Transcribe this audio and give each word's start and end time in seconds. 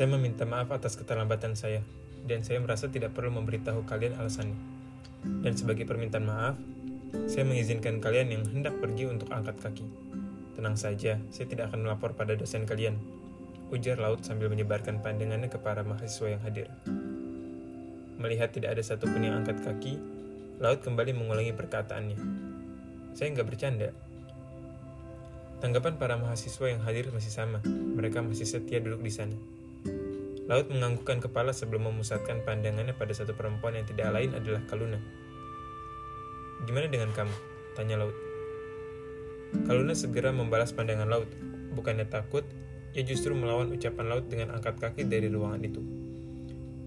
Saya 0.00 0.16
meminta 0.16 0.48
maaf 0.48 0.72
atas 0.72 0.96
keterlambatan 0.96 1.60
saya, 1.60 1.84
dan 2.24 2.40
saya 2.40 2.56
merasa 2.56 2.88
tidak 2.88 3.12
perlu 3.12 3.36
memberitahu 3.36 3.84
kalian 3.84 4.16
alasannya. 4.16 4.56
Dan 5.44 5.52
sebagai 5.52 5.84
permintaan 5.84 6.24
maaf, 6.24 6.56
saya 7.28 7.44
mengizinkan 7.44 8.00
kalian 8.00 8.32
yang 8.32 8.48
hendak 8.48 8.80
pergi 8.80 9.12
untuk 9.12 9.28
angkat 9.28 9.60
kaki. 9.60 9.84
Tenang 10.56 10.80
saja, 10.80 11.20
saya 11.28 11.46
tidak 11.52 11.68
akan 11.68 11.84
melapor 11.84 12.16
pada 12.16 12.32
dosen 12.32 12.64
kalian. 12.64 12.96
Ujar 13.68 14.00
Laut 14.00 14.24
sambil 14.24 14.48
menyebarkan 14.48 15.04
pandangannya 15.04 15.52
ke 15.52 15.60
para 15.60 15.84
mahasiswa 15.84 16.32
yang 16.32 16.40
hadir. 16.48 16.72
Melihat 18.16 18.56
tidak 18.56 18.80
ada 18.80 18.80
satupun 18.80 19.20
yang 19.20 19.44
angkat 19.44 19.60
kaki, 19.60 20.00
Laut 20.64 20.80
kembali 20.80 21.12
mengulangi 21.12 21.52
perkataannya. 21.52 22.16
Saya 23.12 23.36
nggak 23.36 23.48
bercanda. 23.52 23.92
Tanggapan 25.60 26.00
para 26.00 26.16
mahasiswa 26.16 26.72
yang 26.72 26.80
hadir 26.88 27.12
masih 27.12 27.28
sama. 27.28 27.60
Mereka 27.68 28.24
masih 28.24 28.48
setia 28.48 28.80
duduk 28.80 29.04
di 29.04 29.12
sana. 29.12 29.59
Laut 30.50 30.66
menganggukkan 30.66 31.22
kepala 31.22 31.54
sebelum 31.54 31.94
memusatkan 31.94 32.42
pandangannya 32.42 32.90
pada 32.90 33.14
satu 33.14 33.38
perempuan 33.38 33.78
yang 33.78 33.86
tidak 33.86 34.10
lain 34.10 34.34
adalah 34.34 34.58
Kaluna. 34.66 34.98
Gimana 36.66 36.90
dengan 36.90 37.14
kamu? 37.14 37.30
Tanya 37.78 38.02
Laut. 38.02 38.18
Kaluna 39.62 39.94
segera 39.94 40.34
membalas 40.34 40.74
pandangan 40.74 41.06
Laut. 41.06 41.30
Bukannya 41.70 42.10
takut, 42.10 42.42
ia 42.98 43.06
justru 43.06 43.30
melawan 43.30 43.70
ucapan 43.70 44.10
Laut 44.10 44.26
dengan 44.26 44.50
angkat 44.58 44.82
kaki 44.82 45.06
dari 45.06 45.30
ruangan 45.30 45.62
itu. 45.62 45.86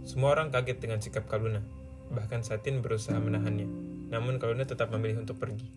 Semua 0.03 0.36
orang 0.36 0.52
kaget 0.52 0.84
dengan 0.84 1.00
sikap 1.00 1.31
Kaluna. 1.31 1.64
Bahkan 2.11 2.44
Satin 2.44 2.84
berusaha 2.84 3.16
menahannya. 3.16 3.72
Namun 4.11 4.44
Kaluna 4.44 4.67
tetap 4.67 4.91
memilih 4.91 5.23
untuk 5.23 5.39
pergi. 5.39 5.72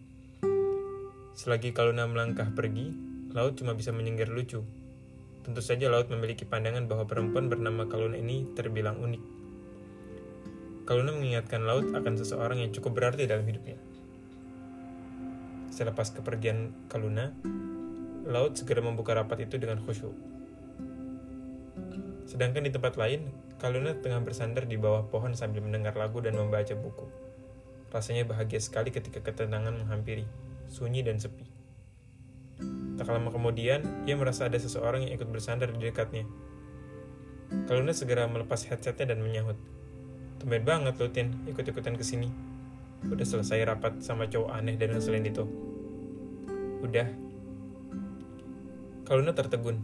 Selagi 1.39 1.71
Kaluna 1.71 2.11
melangkah 2.11 2.51
pergi, 2.51 2.91
Laut 3.31 3.55
cuma 3.55 3.79
bisa 3.79 3.95
menyinggir 3.95 4.27
lucu 4.27 4.67
Tentu 5.47 5.63
saja 5.63 5.87
Laut 5.87 6.11
memiliki 6.11 6.43
pandangan 6.43 6.91
bahwa 6.91 7.07
perempuan 7.07 7.47
bernama 7.47 7.87
Kaluna 7.87 8.19
ini 8.19 8.51
terbilang 8.59 8.99
unik. 8.99 9.23
Kaluna 10.83 11.15
mengingatkan 11.15 11.63
Laut 11.63 11.95
akan 11.95 12.19
seseorang 12.19 12.67
yang 12.67 12.75
cukup 12.75 12.99
berarti 12.99 13.31
dalam 13.31 13.47
hidupnya. 13.47 13.79
Selepas 15.71 16.11
kepergian 16.11 16.75
Kaluna, 16.91 17.31
Laut 18.27 18.59
segera 18.59 18.83
membuka 18.83 19.15
rapat 19.15 19.47
itu 19.47 19.55
dengan 19.55 19.79
khusyuk. 19.87 20.19
Sedangkan 22.27 22.67
di 22.67 22.75
tempat 22.75 22.99
lain, 22.99 23.31
Kaluna 23.63 23.95
tengah 24.03 24.27
bersandar 24.27 24.67
di 24.67 24.75
bawah 24.75 25.07
pohon 25.07 25.31
sambil 25.39 25.63
mendengar 25.63 25.95
lagu 25.95 26.19
dan 26.19 26.35
membaca 26.35 26.75
buku. 26.75 27.07
Rasanya 27.95 28.27
bahagia 28.27 28.59
sekali 28.59 28.91
ketika 28.91 29.23
ketenangan 29.23 29.79
menghampiri, 29.79 30.27
sunyi 30.67 31.07
dan 31.07 31.23
sepi. 31.23 31.56
Tak 32.97 33.13
lama 33.13 33.29
kemudian, 33.29 33.85
ia 34.09 34.17
merasa 34.17 34.49
ada 34.49 34.57
seseorang 34.57 35.05
yang 35.05 35.21
ikut 35.21 35.29
bersandar 35.29 35.69
di 35.69 35.85
dekatnya. 35.85 36.25
Kaluna 37.69 37.93
segera 37.93 38.25
melepas 38.25 38.65
headsetnya 38.67 39.13
dan 39.15 39.21
menyahut. 39.21 39.61
Tumben 40.41 40.65
banget 40.65 40.97
lo, 40.97 41.13
Tin, 41.13 41.45
ikut-ikutan 41.45 41.95
ke 41.95 42.05
sini. 42.05 42.33
Udah 43.05 43.23
selesai 43.23 43.63
rapat 43.69 44.01
sama 44.01 44.27
cowok 44.27 44.51
aneh 44.51 44.81
dan 44.81 44.97
ngeselin 44.97 45.29
itu. 45.29 45.45
Udah. 46.81 47.07
Kaluna 49.05 49.37
tertegun. 49.37 49.79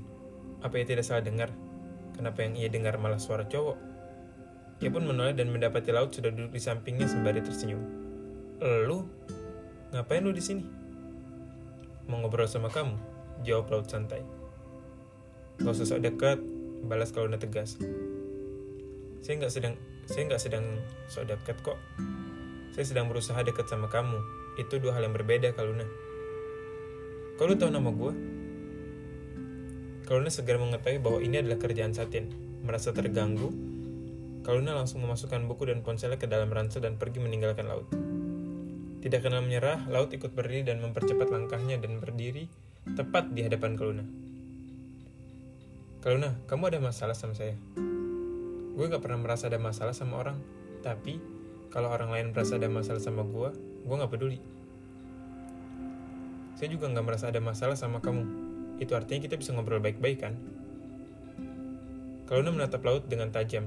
Apa 0.64 0.80
ia 0.80 0.86
tidak 0.88 1.04
salah 1.04 1.20
dengar? 1.20 1.52
Kenapa 2.16 2.42
yang 2.42 2.56
ia 2.56 2.72
dengar 2.72 2.96
malah 2.96 3.20
suara 3.20 3.44
cowok? 3.44 3.78
Ia 4.82 4.90
pun 4.90 5.06
menoleh 5.06 5.36
dan 5.36 5.52
mendapati 5.52 5.94
Laut 5.94 6.10
sudah 6.10 6.34
duduk 6.34 6.56
di 6.56 6.60
sampingnya 6.64 7.06
sembari 7.06 7.38
tersenyum. 7.44 7.82
Lu? 8.88 9.06
Ngapain 9.94 10.24
lu 10.24 10.34
di 10.34 10.42
sini? 10.42 10.81
Mau 12.12 12.20
ngobrol 12.20 12.44
sama 12.44 12.68
kamu? 12.68 12.92
Jawab 13.40 13.72
Laut 13.72 13.88
santai. 13.88 14.20
Gak 15.56 15.72
usah 15.72 15.96
sok 15.96 16.04
dekat, 16.04 16.36
balas 16.84 17.08
kalau 17.08 17.32
udah 17.32 17.40
tegas. 17.40 17.80
Saya 19.24 19.40
nggak 19.40 19.48
sedang 19.48 19.74
saya 20.04 20.28
nggak 20.28 20.42
sedang 20.44 20.64
sok 21.08 21.32
dekat 21.32 21.56
kok. 21.64 21.80
Saya 22.76 22.84
sedang 22.84 23.08
berusaha 23.08 23.40
dekat 23.40 23.64
sama 23.64 23.88
kamu. 23.88 24.20
Itu 24.60 24.76
dua 24.76 24.92
hal 24.92 25.08
yang 25.08 25.16
berbeda, 25.16 25.56
Kaluna. 25.56 25.88
Kau 27.40 27.48
lu 27.48 27.56
tahu 27.56 27.72
nama 27.72 27.88
gue? 27.88 28.12
Kaluna 30.04 30.28
segera 30.28 30.60
mengetahui 30.60 31.00
bahwa 31.00 31.24
ini 31.24 31.40
adalah 31.40 31.56
kerjaan 31.56 31.96
Satin. 31.96 32.28
Merasa 32.60 32.92
terganggu, 32.92 33.48
Kaluna 34.44 34.76
langsung 34.76 35.00
memasukkan 35.00 35.48
buku 35.48 35.72
dan 35.72 35.80
ponselnya 35.80 36.20
ke 36.20 36.28
dalam 36.28 36.52
ransel 36.52 36.84
dan 36.84 37.00
pergi 37.00 37.24
meninggalkan 37.24 37.72
laut. 37.72 37.88
Tidak 39.02 39.18
kenal 39.18 39.42
menyerah, 39.42 39.82
Laut 39.90 40.14
ikut 40.14 40.30
berdiri 40.30 40.62
dan 40.62 40.78
mempercepat 40.78 41.26
langkahnya 41.26 41.74
dan 41.82 41.98
berdiri 41.98 42.46
tepat 42.94 43.34
di 43.34 43.42
hadapan 43.42 43.74
Kaluna. 43.74 44.06
Kaluna, 45.98 46.38
kamu 46.46 46.70
ada 46.70 46.78
masalah 46.78 47.18
sama 47.18 47.34
saya? 47.34 47.58
Gue 48.78 48.86
gak 48.86 49.02
pernah 49.02 49.18
merasa 49.18 49.50
ada 49.50 49.58
masalah 49.58 49.90
sama 49.90 50.22
orang, 50.22 50.38
tapi 50.86 51.18
kalau 51.74 51.90
orang 51.90 52.14
lain 52.14 52.26
merasa 52.30 52.62
ada 52.62 52.70
masalah 52.70 53.02
sama 53.02 53.26
gue, 53.26 53.50
gue 53.82 54.00
gak 54.06 54.12
peduli. 54.14 54.38
Saya 56.54 56.70
juga 56.70 56.86
gak 56.94 57.02
merasa 57.02 57.26
ada 57.34 57.42
masalah 57.42 57.74
sama 57.74 57.98
kamu. 57.98 58.22
Itu 58.78 58.94
artinya 58.94 59.26
kita 59.26 59.34
bisa 59.34 59.50
ngobrol 59.50 59.82
baik-baik 59.82 60.22
kan? 60.22 60.38
Kaluna 62.30 62.54
menatap 62.54 62.86
laut 62.86 63.10
dengan 63.10 63.34
tajam. 63.34 63.66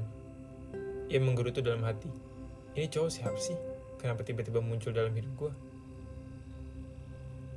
Ia 1.12 1.20
menggerutu 1.20 1.60
dalam 1.60 1.84
hati. 1.84 2.08
Ini 2.80 2.88
cowok 2.88 3.12
siapa 3.12 3.36
sih? 3.36 3.75
Kenapa 4.06 4.22
tiba-tiba 4.22 4.62
muncul 4.62 4.94
dalam 4.94 5.10
hidup 5.18 5.34
gue? 5.34 5.52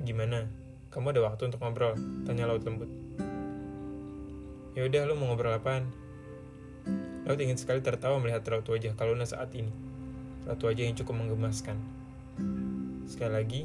Gimana? 0.00 0.48
Kamu 0.88 1.12
ada 1.12 1.28
waktu 1.28 1.52
untuk 1.52 1.60
ngobrol? 1.60 1.92
Tanya 2.24 2.48
Laut 2.48 2.64
lembut. 2.64 2.88
Ya 4.72 4.88
udah, 4.88 5.04
lu 5.04 5.12
mau 5.20 5.28
ngobrol 5.28 5.52
apaan? 5.52 5.92
Laut 7.28 7.36
ingin 7.36 7.60
sekali 7.60 7.84
tertawa 7.84 8.16
melihat 8.16 8.48
raut 8.48 8.64
wajah 8.64 8.96
Kaluna 8.96 9.28
saat 9.28 9.52
ini. 9.52 9.68
Raut 10.48 10.56
wajah 10.64 10.88
yang 10.88 10.96
cukup 10.96 11.20
menggemaskan. 11.20 11.76
Sekali 13.04 13.32
lagi, 13.36 13.62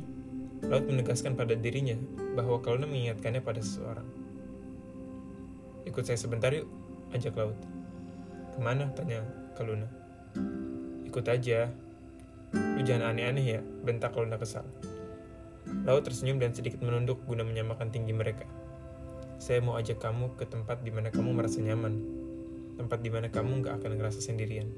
Laut 0.67 0.83
menegaskan 0.83 1.39
pada 1.39 1.55
dirinya 1.55 1.95
bahwa 2.35 2.59
Kaluna 2.59 2.83
mengingatkannya 2.83 3.47
pada 3.47 3.63
seseorang. 3.63 4.07
Ikut 5.87 6.03
saya 6.03 6.19
sebentar 6.19 6.51
yuk, 6.51 6.67
ajak 7.15 7.31
Laut. 7.39 7.55
Ke 8.51 8.59
mana? 8.59 8.91
Tanya 8.91 9.23
Kaluna. 9.55 9.87
Ikut 11.07 11.23
aja, 11.31 11.71
Lu 12.53 12.81
jangan 12.85 13.17
aneh-aneh 13.17 13.45
ya, 13.57 13.61
bentak 13.61 14.13
Luna 14.13 14.37
kesal. 14.37 14.65
Laut 15.83 16.05
tersenyum 16.05 16.37
dan 16.37 16.53
sedikit 16.53 16.79
menunduk 16.85 17.25
guna 17.25 17.41
menyamakan 17.41 17.89
tinggi 17.89 18.13
mereka. 18.13 18.45
Saya 19.41 19.59
mau 19.59 19.75
ajak 19.75 19.99
kamu 19.99 20.37
ke 20.37 20.45
tempat 20.45 20.85
di 20.85 20.93
mana 20.93 21.09
kamu 21.09 21.33
merasa 21.33 21.59
nyaman. 21.59 21.99
Tempat 22.77 22.99
di 23.01 23.09
mana 23.09 23.27
kamu 23.33 23.65
gak 23.65 23.81
akan 23.81 23.97
ngerasa 23.97 24.21
sendirian. 24.21 24.69